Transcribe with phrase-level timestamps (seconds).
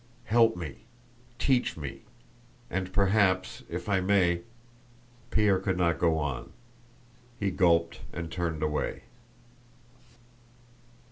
[0.23, 0.85] Help me,
[1.37, 2.01] teach me,
[2.71, 4.41] and perhaps I may..."
[5.29, 6.53] Pierre could not go on.
[7.39, 9.03] He gulped and turned away.